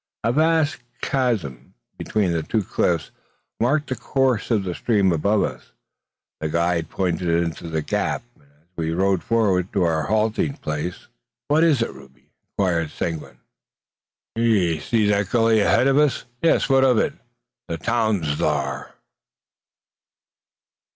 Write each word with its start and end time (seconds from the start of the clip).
A 0.23 0.31
vast 0.33 0.77
chasm 1.01 1.75
between 1.99 2.41
two 2.45 2.63
cliffs 2.63 3.11
marked 3.59 3.87
the 3.89 3.95
course 3.95 4.49
of 4.49 4.63
the 4.63 4.73
stream 4.73 5.11
above 5.11 5.43
us. 5.43 5.73
The 6.39 6.49
guide 6.49 6.89
pointed 6.89 7.29
into 7.29 7.67
the 7.69 7.83
gap, 7.83 8.23
as 8.37 8.43
we 8.75 8.93
rode 8.95 9.21
forward 9.21 9.71
to 9.73 9.83
our 9.83 10.01
halting 10.07 10.53
place. 10.57 11.05
"What 11.49 11.63
is 11.63 11.83
it, 11.83 11.93
Rube?" 11.93 12.17
inquired 12.57 12.89
Seguin. 12.89 13.37
"'Ee 14.35 14.79
see 14.79 15.05
that 15.05 15.29
gully 15.29 15.59
ahead 15.59 15.87
o' 15.87 15.99
us?" 15.99 16.25
"Yes; 16.41 16.67
what 16.67 16.83
of 16.83 16.97
it?" 16.97 17.13
"The 17.67 17.77
town's 17.77 18.39
thur." 18.39 18.91